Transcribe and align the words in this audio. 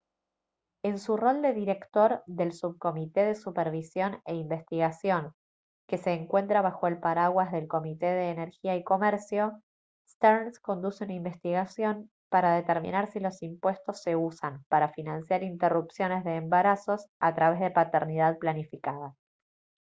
en 0.83 0.97
su 0.97 1.15
rol 1.15 1.43
de 1.43 1.53
director 1.53 2.23
del 2.25 2.53
subcomité 2.53 3.23
de 3.23 3.35
supervisión 3.35 4.19
e 4.25 4.33
investigación 4.33 5.35
que 5.87 5.99
se 5.99 6.13
encuentra 6.13 6.63
bajo 6.63 6.87
el 6.87 6.99
paraguas 6.99 7.51
del 7.51 7.67
comité 7.67 8.07
de 8.07 8.31
energía 8.31 8.75
y 8.75 8.83
comercio 8.83 9.61
stearns 10.09 10.59
conduce 10.59 11.03
una 11.03 11.13
investigación 11.13 12.09
para 12.29 12.55
determinar 12.55 13.11
si 13.11 13.19
los 13.19 13.43
impuestos 13.43 14.01
se 14.01 14.15
usan 14.15 14.65
para 14.69 14.89
financiar 14.91 15.43
interrupciones 15.43 16.23
de 16.23 16.37
embarazos 16.37 17.05
a 17.19 17.35
través 17.35 17.59
de 17.59 17.69
paternidad 17.69 18.39
planificada 18.39 19.13